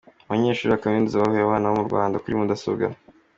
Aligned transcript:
Abanyeshuri 0.27 0.69
ba 0.73 0.81
Kaminuza 0.83 1.21
bahuguye 1.21 1.43
abana 1.45 1.67
bo 1.69 1.75
mu 1.79 1.87
Rwanda 1.87 2.21
kuri 2.21 2.39
mudasobwa 2.39 2.85